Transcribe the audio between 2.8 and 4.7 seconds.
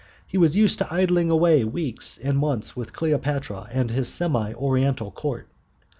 Cleopatra and his semi